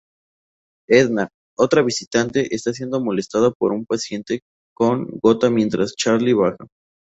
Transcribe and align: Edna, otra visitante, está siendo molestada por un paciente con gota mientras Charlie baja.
Edna, 0.89 1.29
otra 1.55 1.83
visitante, 1.83 2.55
está 2.55 2.73
siendo 2.73 2.99
molestada 2.99 3.51
por 3.51 3.71
un 3.71 3.85
paciente 3.85 4.39
con 4.73 5.05
gota 5.21 5.51
mientras 5.51 5.93
Charlie 5.95 6.33
baja. 6.33 6.57